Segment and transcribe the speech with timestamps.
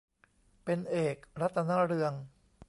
[0.63, 2.13] เป็นเอก รัตนเรือง